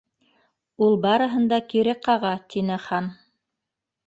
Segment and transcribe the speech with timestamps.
[0.85, 3.13] —Ул барыһын да кире ҡаға, —тине Хан.